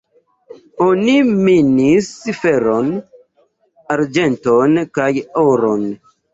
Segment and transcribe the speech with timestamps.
[0.85, 1.13] Oni
[1.47, 2.09] minis
[2.39, 2.91] feron,
[3.99, 5.11] arĝenton kaj
[5.47, 5.89] oron.